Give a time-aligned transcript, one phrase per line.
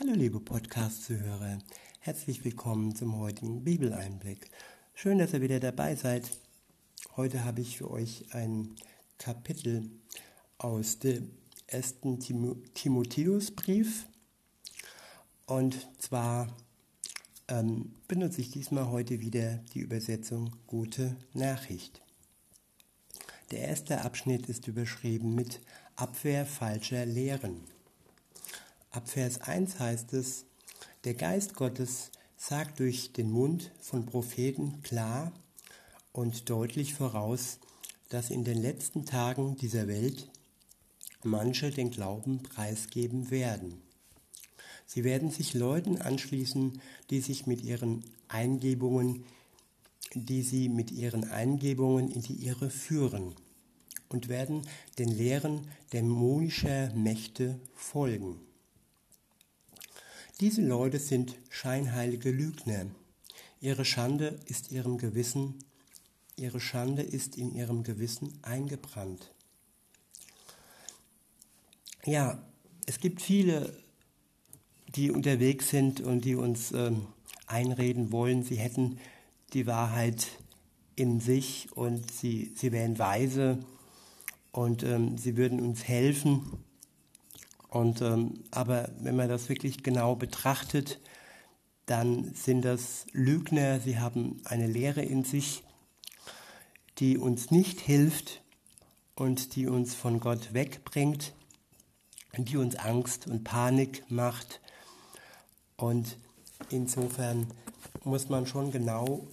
[0.00, 1.60] Hallo liebe Podcast-Zuhörer,
[2.00, 4.50] herzlich willkommen zum heutigen Bibeleinblick.
[4.92, 6.28] Schön, dass ihr wieder dabei seid.
[7.14, 8.74] Heute habe ich für euch ein
[9.18, 9.88] Kapitel
[10.58, 11.30] aus dem
[11.68, 14.06] ersten Tim Timotheusbrief
[15.46, 16.48] und zwar
[17.46, 22.02] ähm, benutze ich diesmal heute wieder die Übersetzung Gute Nachricht.
[23.52, 25.60] Der erste Abschnitt ist überschrieben mit
[25.94, 27.73] Abwehr falscher Lehren.
[28.94, 30.44] Ab Vers 1 heißt es,
[31.02, 35.32] der Geist Gottes sagt durch den Mund von Propheten klar
[36.12, 37.58] und deutlich voraus,
[38.08, 40.30] dass in den letzten Tagen dieser Welt
[41.24, 43.82] manche den Glauben preisgeben werden.
[44.86, 46.80] Sie werden sich Leuten anschließen,
[47.10, 49.24] die sich mit ihren Eingebungen,
[50.14, 53.34] die sie mit ihren Eingebungen in die Irre führen
[54.08, 54.62] und werden
[55.00, 58.38] den Lehren dämonischer Mächte folgen.
[60.40, 62.86] Diese Leute sind scheinheilige Lügner.
[63.60, 65.54] Ihre Schande ist ihrem Gewissen,
[66.36, 69.32] ihre Schande ist in ihrem Gewissen eingebrannt.
[72.04, 72.42] Ja,
[72.86, 73.80] es gibt viele,
[74.88, 77.06] die unterwegs sind und die uns ähm,
[77.46, 78.98] einreden wollen, sie hätten
[79.52, 80.26] die Wahrheit
[80.96, 83.64] in sich und sie, sie wären weise
[84.52, 86.64] und ähm, sie würden uns helfen.
[87.74, 91.00] Und, ähm, aber wenn man das wirklich genau betrachtet,
[91.86, 95.64] dann sind das Lügner, sie haben eine Lehre in sich,
[96.98, 98.42] die uns nicht hilft
[99.16, 101.34] und die uns von Gott wegbringt,
[102.38, 104.60] die uns Angst und Panik macht.
[105.76, 106.16] Und
[106.70, 107.48] insofern
[108.04, 109.26] muss man schon genau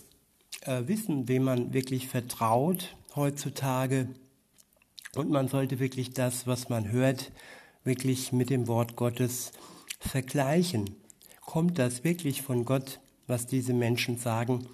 [0.61, 4.07] äh, wissen, wem man wirklich vertraut heutzutage.
[5.13, 7.31] Und man sollte wirklich das, was man hört,
[7.83, 9.51] wirklich mit dem Wort Gottes
[9.99, 10.95] vergleichen.
[11.41, 14.67] Kommt das wirklich von Gott, was diese Menschen sagen?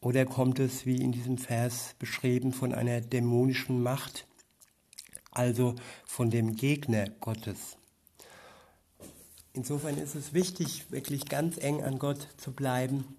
[0.00, 4.26] Oder kommt es, wie in diesem Vers beschrieben, von einer dämonischen Macht,
[5.30, 7.76] also von dem Gegner Gottes?
[9.54, 13.16] Insofern ist es wichtig, wirklich ganz eng an Gott zu bleiben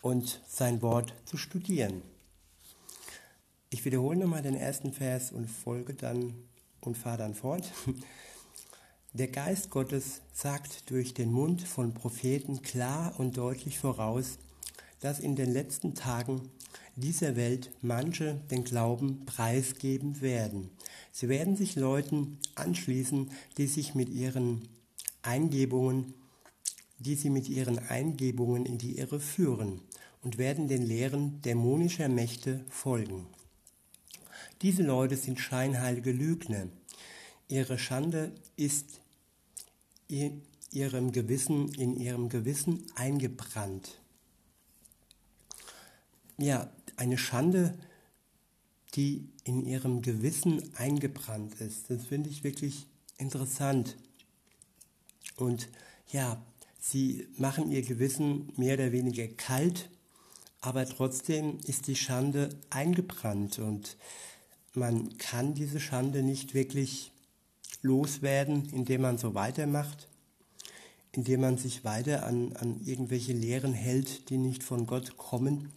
[0.00, 2.02] und sein Wort zu studieren.
[3.68, 6.34] Ich wiederhole nochmal den ersten Vers und folge dann
[6.80, 7.70] und fahre dann fort.
[9.12, 14.38] Der Geist Gottes sagt durch den Mund von Propheten klar und deutlich voraus,
[15.00, 16.50] dass in den letzten Tagen
[16.94, 20.70] dieser Welt manche den Glauben preisgeben werden.
[21.10, 24.68] Sie werden sich Leuten anschließen, die sich mit ihren
[25.22, 26.14] Eingebungen,
[26.98, 29.80] die sie mit ihren Eingebungen in die Irre führen
[30.22, 33.26] und werden den Lehren dämonischer Mächte folgen.
[34.62, 36.68] Diese Leute sind scheinheilige Lügner.
[37.48, 39.00] Ihre Schande ist
[40.06, 44.00] in ihrem Gewissen, in ihrem Gewissen eingebrannt.
[46.36, 47.78] Ja, eine Schande,
[48.94, 51.88] die in ihrem Gewissen eingebrannt ist.
[51.88, 53.96] Das finde ich wirklich interessant.
[55.36, 55.68] Und
[56.08, 56.42] ja,
[56.78, 59.88] sie machen ihr Gewissen mehr oder weniger kalt,
[60.60, 63.96] aber trotzdem ist die Schande eingebrannt und
[64.74, 67.12] man kann diese Schande nicht wirklich
[67.82, 70.08] loswerden, indem man so weitermacht,
[71.12, 75.72] indem man sich weiter an, an irgendwelche Lehren hält, die nicht von Gott kommen.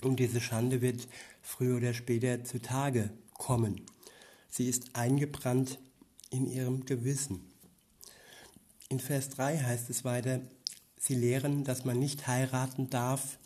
[0.00, 1.08] Und diese Schande wird
[1.42, 3.82] früher oder später zutage kommen.
[4.48, 5.78] Sie ist eingebrannt
[6.30, 7.52] in ihrem Gewissen.
[8.88, 10.40] In Vers 3 heißt es weiter,
[10.98, 13.38] sie lehren, dass man nicht heiraten darf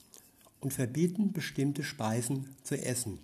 [0.60, 3.18] und verbieten bestimmte Speisen zu essen.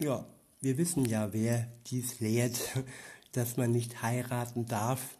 [0.00, 0.26] Ja,
[0.60, 2.58] wir wissen ja, wer dies lehrt,
[3.32, 5.18] dass man nicht heiraten darf.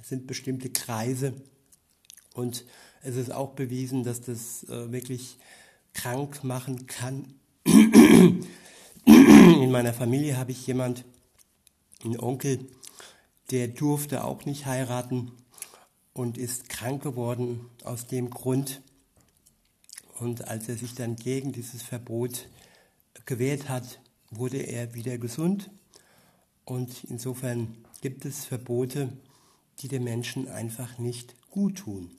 [0.00, 1.34] Es sind bestimmte Kreise
[2.34, 2.64] und
[3.02, 5.38] es ist auch bewiesen, dass das äh, wirklich
[5.92, 7.34] krank machen kann.
[7.64, 8.46] In
[9.72, 11.04] meiner Familie habe ich jemand,
[12.04, 12.68] einen Onkel,
[13.50, 15.32] der durfte auch nicht heiraten
[16.12, 18.82] und ist krank geworden aus dem Grund.
[20.20, 22.48] Und als er sich dann gegen dieses Verbot
[23.24, 24.00] gewehrt hat,
[24.32, 25.70] wurde er wieder gesund.
[26.64, 29.12] Und insofern gibt es Verbote,
[29.78, 32.10] die den Menschen einfach nicht gut tun.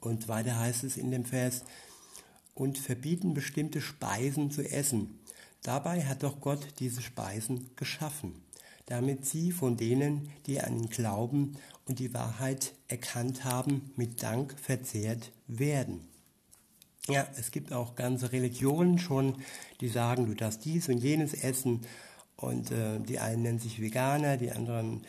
[0.00, 1.64] Und weiter heißt es in dem Vers,
[2.54, 5.20] und verbieten bestimmte Speisen zu essen.
[5.62, 8.32] Dabei hat doch Gott diese Speisen geschaffen,
[8.86, 14.58] damit sie von denen, die an ihn glauben und die Wahrheit erkannt haben, mit Dank
[14.58, 16.06] verzehrt werden.
[17.08, 19.36] Ja, es gibt auch ganze Religionen schon,
[19.80, 21.86] die sagen, du darfst dies und jenes essen
[22.36, 25.06] Und äh, die einen nennen sich Veganer, die anderen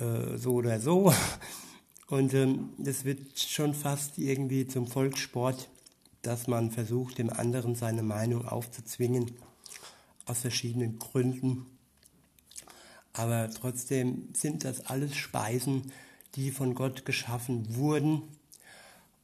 [0.00, 1.12] äh, so oder so.
[2.08, 5.68] Und ähm, das wird schon fast irgendwie zum Volkssport,
[6.22, 9.32] dass man versucht, dem anderen seine Meinung aufzuzwingen,
[10.24, 11.66] aus verschiedenen Gründen.
[13.12, 15.92] Aber trotzdem sind das alles Speisen,
[16.34, 18.22] die von Gott geschaffen wurden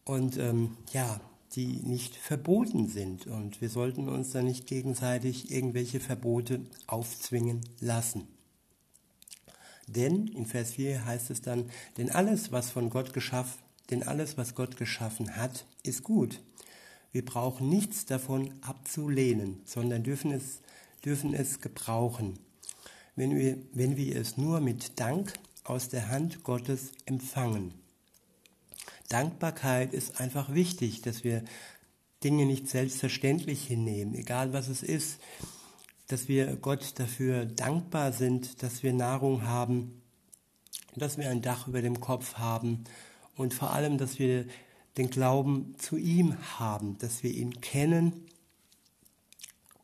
[0.05, 1.21] und ähm, ja,
[1.55, 3.27] die nicht verboten sind.
[3.27, 8.27] Und wir sollten uns da nicht gegenseitig irgendwelche Verbote aufzwingen lassen.
[9.87, 13.61] Denn in Vers 4 heißt es dann, denn alles, was von Gott geschaffen,
[13.91, 16.41] denn alles, was Gott geschaffen hat, ist gut.
[17.11, 20.61] Wir brauchen nichts davon abzulehnen, sondern dürfen es,
[21.05, 22.39] dürfen es gebrauchen,
[23.17, 25.35] wenn wir, wenn wir es nur mit Dank
[25.65, 27.75] aus der Hand Gottes empfangen.
[29.13, 31.45] Dankbarkeit ist einfach wichtig, dass wir
[32.25, 35.21] Dinge nicht selbstverständlich hinnehmen, egal was es ist,
[36.09, 40.03] dass wir Gott dafür dankbar sind, dass wir Nahrung haben,
[40.97, 42.85] dass wir ein Dach über dem Kopf haben
[43.37, 44.47] und vor allem, dass wir
[44.97, 48.27] den Glauben zu ihm haben, dass wir ihn kennen.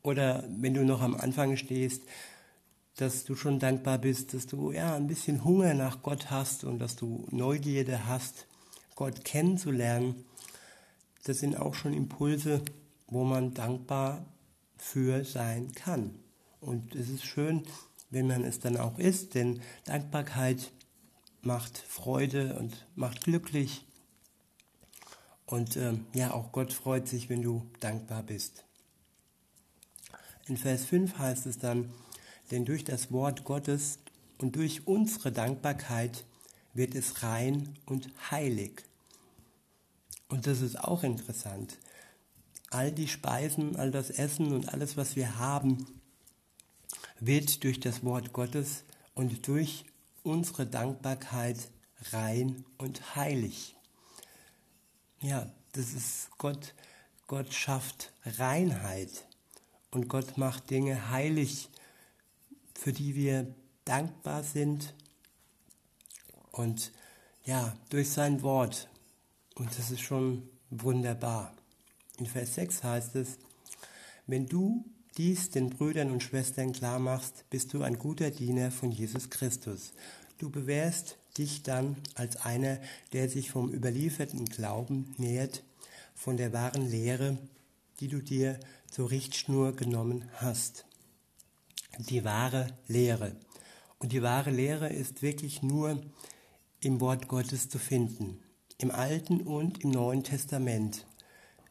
[0.02, 2.02] Oder wenn du noch am Anfang stehst,
[2.96, 6.78] dass du schon dankbar bist, dass du ja ein bisschen Hunger nach Gott hast und
[6.78, 8.47] dass du Neugierde hast,
[8.98, 10.24] Gott kennenzulernen.
[11.22, 12.62] Das sind auch schon Impulse,
[13.06, 14.26] wo man dankbar
[14.76, 16.18] für sein kann.
[16.60, 17.62] Und es ist schön,
[18.10, 20.72] wenn man es dann auch ist, denn Dankbarkeit
[21.42, 23.86] macht Freude und macht glücklich.
[25.46, 28.64] Und ähm, ja, auch Gott freut sich, wenn du dankbar bist.
[30.48, 31.92] In Vers 5 heißt es dann,
[32.50, 34.00] denn durch das Wort Gottes
[34.38, 36.24] und durch unsere Dankbarkeit
[36.74, 38.87] wird es rein und heilig.
[40.28, 41.78] Und das ist auch interessant.
[42.70, 45.86] All die Speisen, all das Essen und alles, was wir haben,
[47.18, 48.84] wird durch das Wort Gottes
[49.14, 49.84] und durch
[50.22, 51.70] unsere Dankbarkeit
[52.12, 53.74] rein und heilig.
[55.20, 56.74] Ja, das ist Gott.
[57.26, 59.26] Gott schafft Reinheit
[59.90, 61.68] und Gott macht Dinge heilig
[62.78, 63.52] für die wir
[63.84, 64.94] dankbar sind.
[66.52, 66.92] Und
[67.44, 68.88] ja, durch sein Wort.
[69.58, 71.52] Und das ist schon wunderbar.
[72.16, 73.38] In Vers 6 heißt es,
[74.26, 74.84] wenn du
[75.16, 79.92] dies den Brüdern und Schwestern klar machst, bist du ein guter Diener von Jesus Christus.
[80.38, 82.78] Du bewährst dich dann als einer,
[83.12, 85.62] der sich vom überlieferten Glauben nähert,
[86.14, 87.36] von der wahren Lehre,
[88.00, 88.58] die du dir
[88.90, 90.84] zur Richtschnur genommen hast
[91.98, 93.36] die wahre Lehre.
[93.98, 96.00] Und die wahre Lehre ist wirklich nur
[96.80, 98.40] im Wort Gottes zu finden,
[98.78, 101.04] im Alten und im Neuen Testament,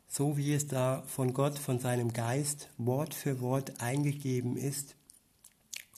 [0.10, 4.96] so wie es da von Gott, von seinem Geist Wort für Wort eingegeben ist.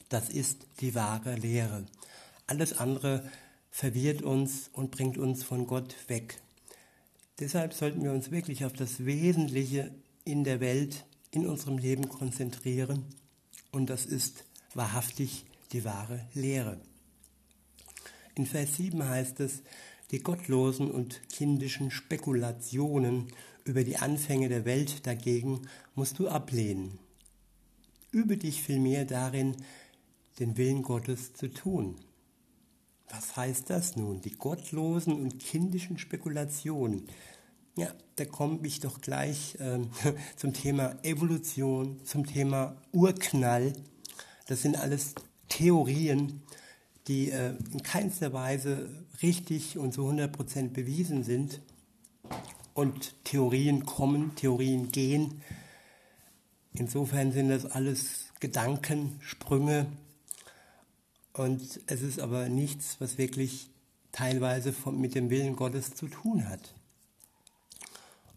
[0.08, 1.84] Das ist die wahre Lehre.
[2.46, 3.28] Alles andere
[3.70, 6.40] verwirrt uns und bringt uns von Gott weg.
[7.40, 9.90] Deshalb sollten wir uns wirklich auf das Wesentliche
[10.24, 13.04] in der Welt, in unserem Leben konzentrieren
[13.72, 16.80] und das ist wahrhaftig die wahre Lehre.
[18.34, 19.62] In Vers 7 heißt es,
[20.10, 23.28] die gottlosen und kindischen Spekulationen
[23.64, 25.62] über die Anfänge der Welt dagegen
[25.94, 26.98] musst du ablehnen.
[28.10, 29.56] Übe dich vielmehr darin,
[30.40, 31.96] den Willen Gottes zu tun.
[33.08, 34.20] Was heißt das nun?
[34.20, 37.06] Die gottlosen und kindischen Spekulationen.
[37.76, 39.80] Ja, da komme ich doch gleich äh,
[40.36, 43.72] zum Thema Evolution, zum Thema Urknall.
[44.46, 45.14] Das sind alles
[45.48, 46.42] Theorien,
[47.08, 48.88] die äh, in keinster Weise
[49.22, 51.60] richtig und zu 100% bewiesen sind.
[52.74, 55.42] Und Theorien kommen, Theorien gehen.
[56.72, 59.86] Insofern sind das alles Gedankensprünge.
[61.32, 63.70] Und es ist aber nichts, was wirklich
[64.12, 66.74] teilweise von, mit dem Willen Gottes zu tun hat.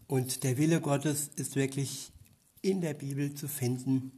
[0.06, 2.12] Und der Wille Gottes ist wirklich
[2.60, 4.12] in der Bibel zu finden.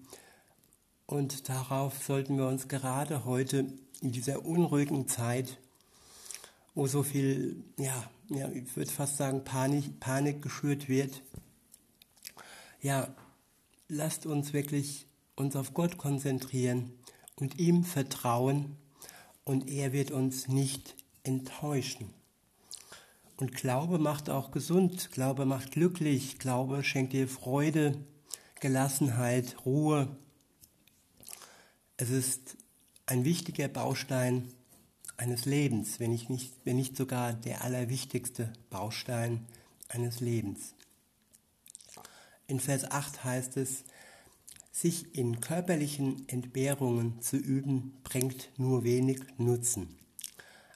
[1.06, 3.66] Und darauf sollten wir uns gerade heute
[4.00, 5.58] in dieser unruhigen Zeit,
[6.74, 11.22] wo so viel, ja, ja ich würde fast sagen, Panik, Panik geschürt wird,
[12.80, 13.14] ja,
[13.88, 16.92] lasst uns wirklich uns auf Gott konzentrieren
[17.36, 18.76] und ihm vertrauen
[19.44, 22.10] und er wird uns nicht enttäuschen.
[23.38, 27.98] Und Glaube macht auch gesund, Glaube macht glücklich, Glaube schenkt dir Freude,
[28.60, 30.08] Gelassenheit, Ruhe.
[31.98, 32.56] Es ist
[33.06, 34.52] ein wichtiger Baustein
[35.16, 39.46] eines Lebens, wenn, ich nicht, wenn nicht sogar der allerwichtigste Baustein
[39.88, 40.74] eines Lebens.
[42.48, 43.84] In Vers 8 heißt es,
[44.72, 49.96] sich in körperlichen Entbehrungen zu üben, bringt nur wenig Nutzen.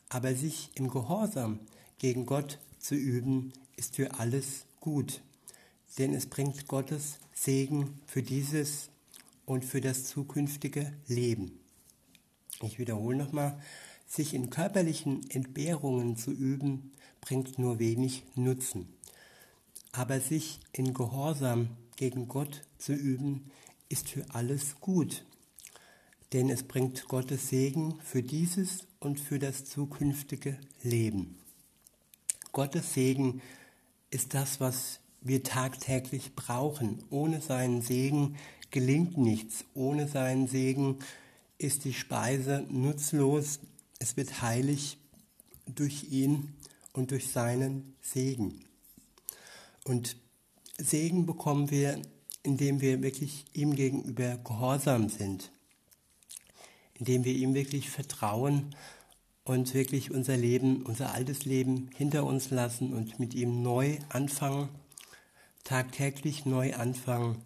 [0.09, 1.61] Aber sich im Gehorsam
[1.99, 5.21] gegen Gott zu üben, ist für alles gut,
[5.99, 8.89] denn es bringt Gottes Segen für dieses
[9.45, 11.60] und für das zukünftige Leben.
[12.63, 13.59] Ich wiederhole nochmal,
[14.07, 18.89] sich in körperlichen Entbehrungen zu üben, bringt nur wenig Nutzen.
[19.93, 23.51] Aber sich in Gehorsam gegen Gott zu üben,
[23.89, 25.25] ist für alles gut,
[26.33, 31.37] denn es bringt Gottes Segen für dieses und für das zukünftige Leben.
[32.53, 33.43] Gottes Segen
[34.11, 37.03] ist das, was wir tagtäglich brauchen.
[37.11, 38.37] Ohne seinen Segen
[38.71, 39.65] gelingt nichts.
[39.75, 40.99] Ohne seinen Segen
[41.61, 43.61] ist die Speise nutzlos.
[43.99, 44.99] Es wird heilig
[45.67, 46.55] durch ihn
[46.93, 48.65] und durch seinen Segen.
[49.85, 50.17] Und
[50.79, 52.01] Segen bekommen wir
[52.43, 55.51] indem wir wirklich ihm gegenüber gehorsam sind,
[56.95, 58.75] indem wir ihm wirklich vertrauen
[59.45, 64.69] und wirklich unser Leben, unser altes Leben hinter uns lassen und mit ihm neu anfangen,
[65.65, 67.43] tagtäglich neu anfangen,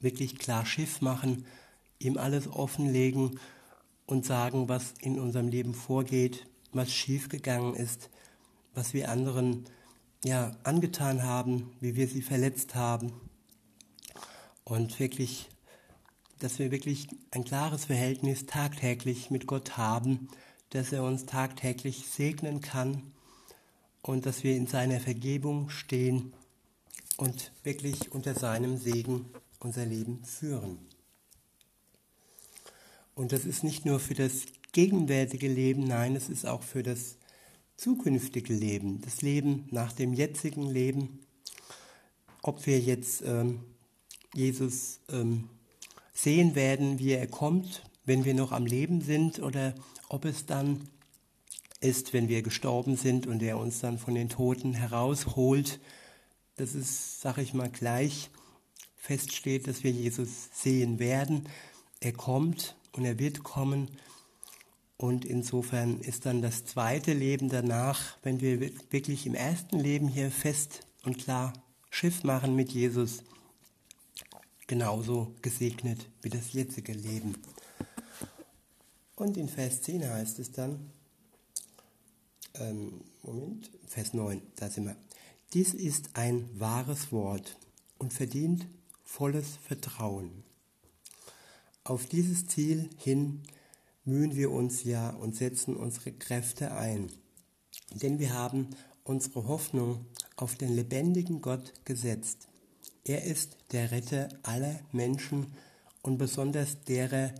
[0.00, 1.46] wirklich klar Schiff machen,
[1.98, 3.38] ihm alles offenlegen
[4.06, 8.10] und sagen, was in unserem Leben vorgeht, was schiefgegangen ist,
[8.74, 9.64] was wir anderen
[10.24, 13.12] ja angetan haben, wie wir sie verletzt haben
[14.64, 15.48] und wirklich,
[16.38, 20.28] dass wir wirklich ein klares Verhältnis tagtäglich mit Gott haben,
[20.70, 23.12] dass er uns tagtäglich segnen kann
[24.02, 26.32] und dass wir in seiner Vergebung stehen
[27.16, 29.26] und wirklich unter seinem Segen
[29.60, 30.87] unser Leben führen.
[33.18, 37.16] Und das ist nicht nur für das gegenwärtige Leben, nein, es ist auch für das
[37.76, 41.18] zukünftige Leben, das Leben nach dem jetzigen Leben.
[42.42, 43.58] Ob wir jetzt ähm,
[44.34, 45.48] Jesus ähm,
[46.12, 49.74] sehen werden, wie er kommt, wenn wir noch am Leben sind oder
[50.08, 50.88] ob es dann
[51.80, 55.80] ist, wenn wir gestorben sind und er uns dann von den Toten herausholt.
[56.54, 58.30] Das ist, sag ich mal, gleich
[58.94, 61.48] feststeht, dass wir Jesus sehen werden.
[61.98, 63.88] Er kommt und er wird kommen.
[64.96, 70.32] Und insofern ist dann das zweite Leben danach, wenn wir wirklich im ersten Leben hier
[70.32, 71.52] fest und klar
[71.90, 73.22] Schiff machen mit Jesus,
[74.66, 77.36] genauso gesegnet wie das jetzige Leben.
[79.14, 80.90] Und in Vers 10 heißt es dann,
[82.54, 84.96] ähm, Moment, Vers 9, da sind wir.
[85.54, 87.56] Dies ist ein wahres Wort
[87.98, 88.66] und verdient
[89.04, 90.47] volles Vertrauen.
[91.88, 93.42] Auf dieses Ziel hin
[94.04, 97.10] mühen wir uns ja und setzen unsere Kräfte ein,
[98.02, 98.68] denn wir haben
[99.04, 100.04] unsere Hoffnung
[100.36, 102.48] auf den lebendigen Gott gesetzt
[103.08, 105.54] er ist der Retter aller Menschen
[106.02, 107.34] und besonders derer,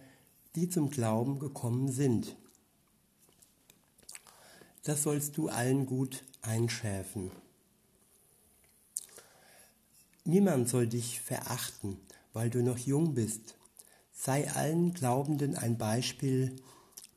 [0.55, 2.35] die zum Glauben gekommen sind.
[4.85, 7.31] Das sollst du allen gut einschärfen.
[10.25, 12.01] Niemand soll dich verachten,
[12.33, 13.58] weil du noch jung bist.
[14.21, 16.57] Sei allen Glaubenden ein Beispiel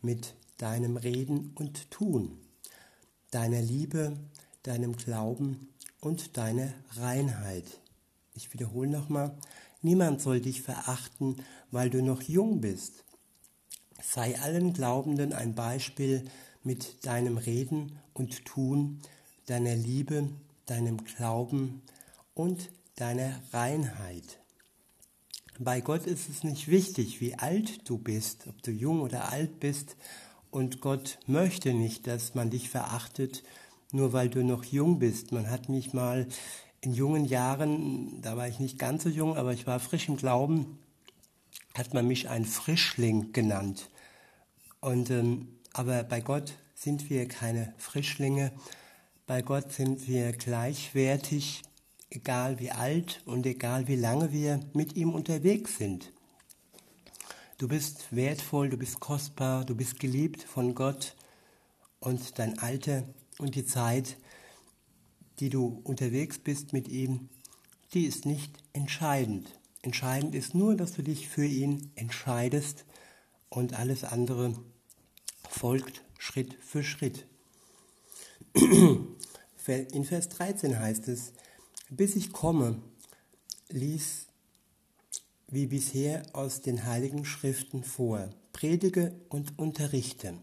[0.04, 2.38] mit deinem Reden und Tun,
[3.32, 4.20] deiner Liebe,
[4.62, 5.68] deinem Glauben
[6.00, 7.66] und deiner Reinheit.
[8.36, 9.36] Ich wiederhole nochmal,
[9.82, 11.38] niemand soll dich verachten,
[11.72, 13.04] weil du noch jung bist.
[14.04, 16.24] Sei allen Glaubenden ein Beispiel
[16.62, 19.02] mit deinem Reden und Tun,
[19.48, 20.30] deiner Liebe,
[20.68, 21.82] deinem Glauben
[22.36, 24.41] und deiner Reinheit.
[25.64, 29.60] Bei Gott ist es nicht wichtig, wie alt du bist, ob du jung oder alt
[29.60, 29.96] bist,
[30.50, 33.44] und Gott möchte nicht, dass man dich verachtet,
[33.92, 35.32] nur weil du noch jung bist.
[35.32, 36.28] Man hat mich mal
[36.82, 40.18] in jungen Jahren, da war ich nicht ganz so jung, aber ich war frisch im
[40.18, 40.80] Glauben,
[41.76, 43.92] hat man mich ein Frischling genannt.
[44.80, 48.52] Und, ähm, aber bei Gott sind wir keine Frischlinge.
[49.28, 51.62] Bei Gott sind wir gleichwertig,
[52.12, 56.14] egal wie alt und egal wie lange wir mit ihm unterwegs sind.
[57.58, 61.16] Du bist wertvoll, du bist kostbar, du bist geliebt von Gott
[62.00, 63.04] und dein Alter
[63.40, 64.18] und die Zeit
[65.42, 67.28] die du unterwegs bist mit ihm,
[67.94, 69.60] die ist nicht entscheidend.
[69.82, 72.86] Entscheidend ist nur, dass du dich für ihn entscheidest
[73.50, 74.54] und alles andere
[75.50, 77.26] folgt Schritt für Schritt.
[78.54, 81.34] In Vers 13 heißt es,
[81.92, 82.82] bis ich komme,
[83.70, 84.26] lies
[85.48, 90.34] wie bisher aus den heiligen Schriften vor, predige und unterrichte.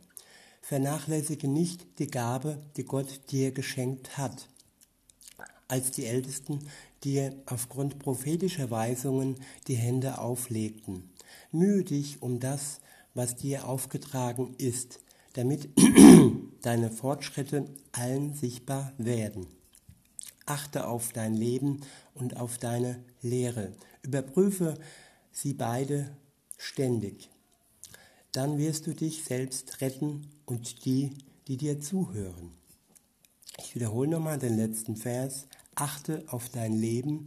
[0.61, 4.49] Vernachlässige nicht die Gabe, die Gott dir geschenkt hat
[5.69, 6.61] als die Ältesten
[7.05, 9.37] dir aufgrund prophetischer Weisungen
[9.69, 11.11] die Hände auflegten.
[11.53, 12.81] Mühe dich um das,
[13.15, 15.01] was dir aufgetragen ist,
[15.35, 15.69] damit
[16.63, 19.47] deine Fortschritte allen sichtbar werden.
[20.49, 21.81] Achte auf dein Leben
[22.15, 23.73] und auf deine Lehre.
[24.03, 24.79] Überprüfe
[25.31, 26.11] sie beide
[26.57, 27.29] ständig.
[28.33, 31.11] Dann wirst du dich selbst retten und die,
[31.49, 32.53] die dir zuhören.
[33.59, 35.47] Ich wiederhole nochmal den letzten Vers.
[35.75, 37.27] Achte auf dein Leben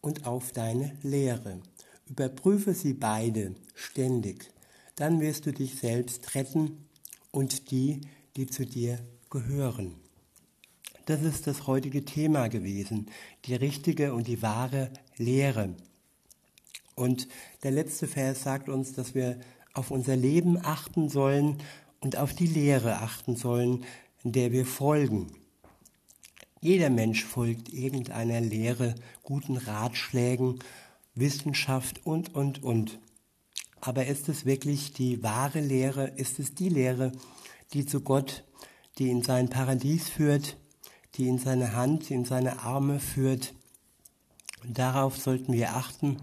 [0.00, 1.60] und auf deine Lehre.
[2.08, 4.50] Überprüfe sie beide ständig.
[4.94, 6.86] Dann wirst du dich selbst retten
[7.32, 8.02] und die,
[8.36, 8.98] die zu dir
[9.28, 9.94] gehören.
[11.10, 13.10] Das ist das heutige Thema gewesen,
[13.44, 15.74] die richtige und die wahre Lehre.
[16.94, 17.26] Und
[17.64, 19.40] der letzte Vers sagt uns, dass wir
[19.74, 21.58] auf unser Leben achten sollen
[21.98, 23.84] und auf die Lehre achten sollen,
[24.22, 25.32] der wir folgen.
[26.60, 30.60] Jeder Mensch folgt irgendeiner Lehre, guten Ratschlägen,
[31.16, 33.00] Wissenschaft und, und, und.
[33.80, 36.06] Aber ist es wirklich die wahre Lehre?
[36.06, 37.10] Ist es die Lehre,
[37.72, 38.44] die zu Gott,
[38.98, 40.56] die in sein Paradies führt,
[41.14, 43.54] die in seine Hand, in seine Arme führt?
[44.64, 46.18] Darauf sollten wir achten.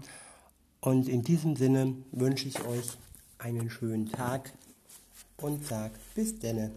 [0.80, 2.96] Und in diesem Sinne wünsche ich euch
[3.38, 4.52] einen schönen Tag
[5.36, 6.70] und sag bis denne.